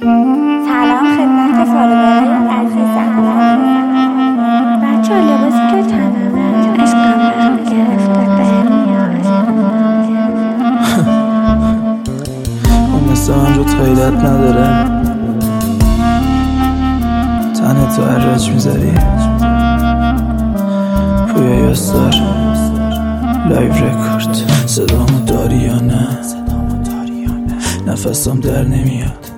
[0.00, 3.12] سلام خدمت فالوورای عزیزم
[4.82, 6.44] بچه لباسی که تنمه
[6.82, 8.44] عشقم برم گرفته به
[12.92, 14.70] اون مثل رو غیرت نداره؟
[17.54, 18.94] تنه تو عراج می‌ذاری؟
[21.28, 22.14] پویا یاستار
[23.48, 24.34] لایو رکورد.
[24.66, 26.08] صدامو داری یا نه؟
[27.86, 29.33] نفسم در نمیاد.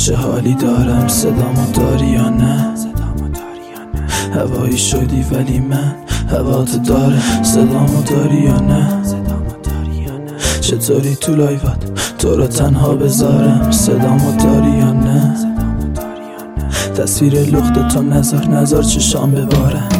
[0.00, 2.74] چه حالی دارم؟ صدامو داری یا نه؟
[4.34, 5.94] هوایی شدی ولی من
[6.30, 9.02] هواتو داره صدامو داری یا نه؟
[10.60, 15.36] چطوری تو لایوات تو رو تنها بذارم؟ صدامو داری یا نه؟
[16.96, 19.99] تصویر لخت تو نظر نظر چشام ببارم.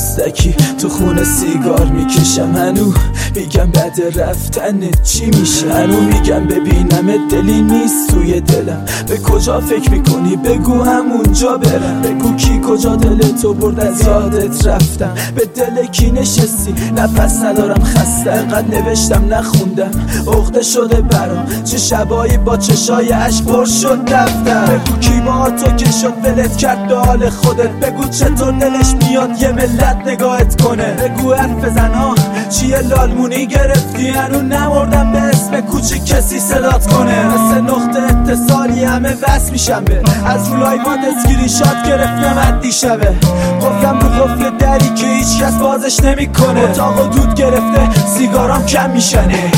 [0.00, 2.56] دزدکی تو خونه سیگار می‌کشم.
[2.56, 2.92] هنو
[3.34, 8.84] میگم بعد رفتن چی میشه؟ هنو میگم ببینم دلی نیست توی دلم.
[9.08, 12.02] به کجا فکر می‌کنی؟ بگو همونجا برم.
[12.02, 15.14] بگو کی کجا دل تو برد از یادت رفتم.
[15.34, 18.30] به دل کی نشستی؟ نفس ندارم خسته.
[18.30, 19.90] قد نوشتم نخوندم.
[20.26, 21.46] عقده شده برام.
[21.64, 24.66] چه شبایی با چشای عشق پر شد دفتر.
[24.66, 27.70] بگو کی با تو که شد ولت کرد به حال خودت.
[27.70, 29.89] بگو چطور دلش میاد یه ملت.
[29.96, 30.84] نگاهت کنه.
[30.84, 32.14] بگو حرف ها
[32.50, 37.26] چیه لالمونی گرفتی؟ هنو نمردم به اسم کوچی کسی صدات کنه.
[37.26, 43.14] مثل نقطه اتصالی همه وصل میشم به از رو لایوات اسکرین شات گرفتم از دیشبه.
[43.62, 46.60] گفتم رو قفل دری که هیچ کس بازش نمی‌کنه.
[46.60, 49.52] اتاق و دود گرفته سیگارام کم میشنه.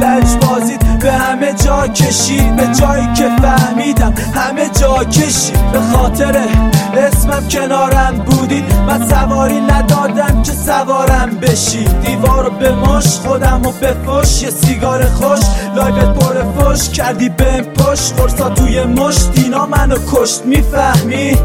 [0.00, 0.98] لج بازید.
[0.98, 4.14] به همه جا کشید به جایی که فهمیدم.
[4.34, 5.72] همه جا کشید.
[5.72, 6.44] به خاطر
[6.96, 8.64] اسمم کنارم بودید.
[8.86, 12.00] من سواری ندادم که سوارم بشید.
[12.00, 14.42] دیوارو به مش خودم و فش.
[14.42, 15.40] یه سیگار خوش.
[15.74, 16.88] لایبت پر فش.
[16.88, 18.14] کردی به پشت.
[18.14, 20.44] فرصا توی مش دینا منو کشت.
[20.44, 21.36] می‌فهمی؟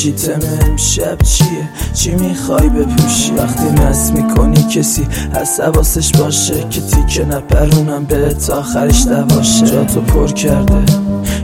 [0.00, 6.54] سیگار می‌کشی تم امشب چیه؟ چی می‌خوای بپوشی؟ وقتی مس می‌کنی کسی از حواسش باشه
[6.70, 10.82] که تیکه نپرونم به تا آخرش دواشه جا تو پر کرده.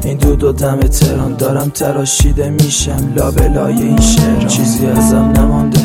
[0.04, 3.12] این دو دو دم تران دارم تراشیده میشم.
[3.16, 5.80] لابلای این شعر چیزی ازم نمانده.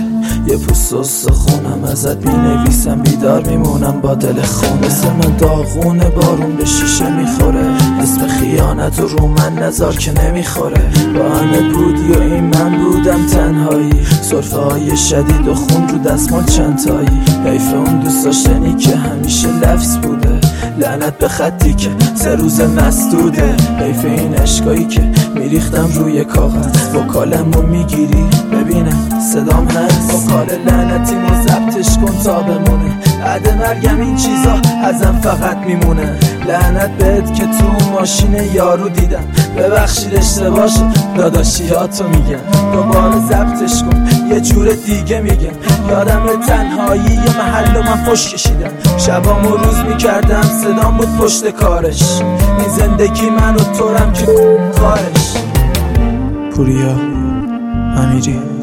[0.48, 6.56] یه پوست خونم ازت می نویسم بیدار میمونم با دل خون مثل من داغونه بارون
[6.56, 7.66] به شیشه می‌خوره.
[8.02, 10.82] اسم خیانت و رو من نزار که نمی‌خوره.
[11.16, 14.06] با همه بودی و این من بودم تنهایی.
[14.22, 19.48] صرفه های شدید و خون رو دستمال چند تایی حیف اون دوست داشتنی که همیشه
[19.48, 20.40] لفظ بوده.
[20.78, 23.56] لعنت به خطی که سه روز مسدوده.
[23.80, 26.96] حیف این اشکایی که میریختم روی کاغذ.
[26.96, 29.11] وکالم رو می‌گیری؟ ببینم.
[29.22, 30.30] صدام هست.
[30.30, 32.98] وکال لعنتی مو ضبطش کن تا بمونه.
[33.26, 36.20] بعد مرگم این چیزا ازم فقط میمونه.
[36.48, 39.24] لعنت بهت که تو ماشین یارو دیدم.
[39.58, 40.86] ببخشید اشتباه شد
[41.18, 42.40] داداشیاتو میگم
[42.74, 45.56] دوباره ضبطش کن یه جور دیگه میگم
[45.90, 48.72] یادم تنهایی یه محل و من فش کشیدم.
[48.98, 52.22] شبام و روز می‌کردم صدام بود پشت کارش.
[52.60, 54.26] این زندگی من و تورم که
[54.80, 55.34] کارش.
[56.56, 56.96] پوریا
[57.98, 58.61] امیری.